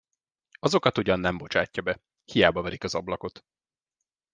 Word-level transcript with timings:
Azokat 0.59 0.97
ugyan 0.97 1.19
nem 1.19 1.37
bocsátja 1.37 1.83
be, 1.83 2.01
hiába 2.25 2.61
verik 2.61 2.83
az 2.83 2.95
ablakot. 2.95 3.45